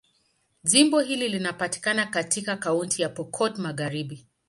[0.63, 4.25] Jimbo hili linapatikana katika Kaunti ya Pokot Magharibi.